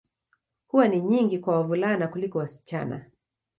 [0.67, 3.05] Huwa ni nyingi kwa wavulana kuliko wasichana.